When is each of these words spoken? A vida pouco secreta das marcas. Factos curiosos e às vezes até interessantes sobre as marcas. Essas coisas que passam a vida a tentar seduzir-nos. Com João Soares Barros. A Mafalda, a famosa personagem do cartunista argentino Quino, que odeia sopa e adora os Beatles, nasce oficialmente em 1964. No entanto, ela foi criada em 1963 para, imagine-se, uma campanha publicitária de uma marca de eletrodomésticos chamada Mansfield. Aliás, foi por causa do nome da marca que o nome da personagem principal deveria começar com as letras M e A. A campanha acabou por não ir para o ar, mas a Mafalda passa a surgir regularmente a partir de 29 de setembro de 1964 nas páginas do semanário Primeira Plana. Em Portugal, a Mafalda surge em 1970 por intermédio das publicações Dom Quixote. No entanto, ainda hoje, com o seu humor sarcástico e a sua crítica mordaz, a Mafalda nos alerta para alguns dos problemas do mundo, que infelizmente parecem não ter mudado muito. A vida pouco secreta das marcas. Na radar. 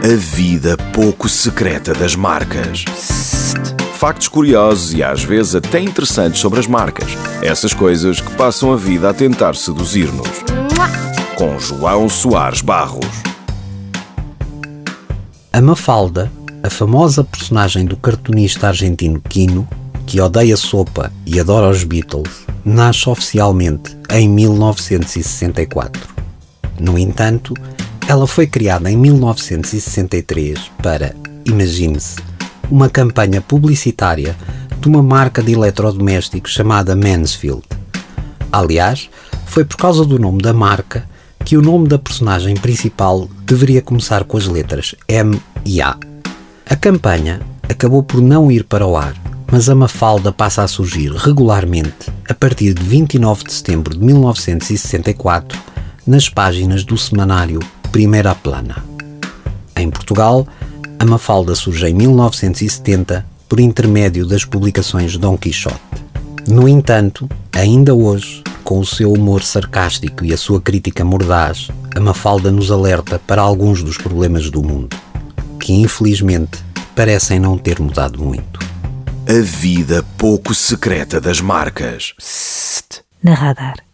A 0.00 0.14
vida 0.14 0.76
pouco 0.94 1.28
secreta 1.28 1.92
das 1.92 2.14
marcas. 2.14 2.84
Factos 3.94 4.28
curiosos 4.28 4.94
e 4.94 5.02
às 5.02 5.24
vezes 5.24 5.56
até 5.56 5.80
interessantes 5.80 6.40
sobre 6.40 6.60
as 6.60 6.68
marcas. 6.68 7.10
Essas 7.42 7.74
coisas 7.74 8.20
que 8.20 8.30
passam 8.36 8.72
a 8.72 8.76
vida 8.76 9.10
a 9.10 9.12
tentar 9.12 9.56
seduzir-nos. 9.56 10.28
Com 11.34 11.58
João 11.58 12.08
Soares 12.08 12.60
Barros. 12.60 13.08
A 15.52 15.60
Mafalda, 15.60 16.30
a 16.62 16.70
famosa 16.70 17.24
personagem 17.24 17.84
do 17.84 17.96
cartunista 17.96 18.68
argentino 18.68 19.20
Quino, 19.20 19.68
que 20.06 20.20
odeia 20.20 20.56
sopa 20.56 21.12
e 21.26 21.40
adora 21.40 21.68
os 21.68 21.82
Beatles, 21.82 22.46
nasce 22.64 23.10
oficialmente 23.10 23.96
em 24.10 24.28
1964. 24.28 26.06
No 26.78 26.96
entanto, 26.96 27.52
ela 28.08 28.26
foi 28.26 28.46
criada 28.46 28.90
em 28.90 28.96
1963 28.96 30.70
para, 30.82 31.14
imagine-se, 31.44 32.16
uma 32.70 32.88
campanha 32.88 33.42
publicitária 33.42 34.34
de 34.80 34.88
uma 34.88 35.02
marca 35.02 35.42
de 35.42 35.52
eletrodomésticos 35.52 36.52
chamada 36.52 36.96
Mansfield. 36.96 37.62
Aliás, 38.50 39.10
foi 39.44 39.62
por 39.62 39.76
causa 39.76 40.06
do 40.06 40.18
nome 40.18 40.40
da 40.40 40.54
marca 40.54 41.06
que 41.44 41.54
o 41.54 41.60
nome 41.60 41.86
da 41.86 41.98
personagem 41.98 42.56
principal 42.56 43.28
deveria 43.44 43.82
começar 43.82 44.24
com 44.24 44.38
as 44.38 44.46
letras 44.46 44.94
M 45.06 45.38
e 45.62 45.82
A. 45.82 45.94
A 46.64 46.76
campanha 46.76 47.40
acabou 47.68 48.02
por 48.02 48.22
não 48.22 48.50
ir 48.50 48.64
para 48.64 48.86
o 48.86 48.96
ar, 48.96 49.14
mas 49.52 49.68
a 49.68 49.74
Mafalda 49.74 50.32
passa 50.32 50.62
a 50.62 50.68
surgir 50.68 51.12
regularmente 51.12 52.10
a 52.26 52.32
partir 52.32 52.72
de 52.72 52.82
29 52.82 53.44
de 53.44 53.52
setembro 53.52 53.98
de 53.98 54.02
1964 54.02 55.60
nas 56.06 56.26
páginas 56.30 56.84
do 56.84 56.96
semanário 56.96 57.60
Primeira 57.92 58.34
Plana. 58.34 58.84
Em 59.76 59.90
Portugal, 59.90 60.46
a 60.98 61.04
Mafalda 61.04 61.54
surge 61.54 61.86
em 61.86 61.94
1970 61.94 63.24
por 63.48 63.60
intermédio 63.60 64.26
das 64.26 64.44
publicações 64.44 65.16
Dom 65.16 65.36
Quixote. 65.36 65.80
No 66.46 66.68
entanto, 66.68 67.28
ainda 67.52 67.94
hoje, 67.94 68.42
com 68.62 68.78
o 68.78 68.86
seu 68.86 69.12
humor 69.12 69.42
sarcástico 69.42 70.24
e 70.24 70.32
a 70.32 70.36
sua 70.36 70.60
crítica 70.60 71.04
mordaz, 71.04 71.68
a 71.96 72.00
Mafalda 72.00 72.52
nos 72.52 72.70
alerta 72.70 73.18
para 73.18 73.40
alguns 73.40 73.82
dos 73.82 73.96
problemas 73.96 74.50
do 74.50 74.62
mundo, 74.62 74.96
que 75.58 75.72
infelizmente 75.72 76.58
parecem 76.94 77.40
não 77.40 77.56
ter 77.56 77.80
mudado 77.80 78.22
muito. 78.22 78.60
A 79.26 79.42
vida 79.42 80.04
pouco 80.16 80.54
secreta 80.54 81.20
das 81.20 81.40
marcas. 81.40 82.14
Na 83.22 83.34
radar. 83.34 83.87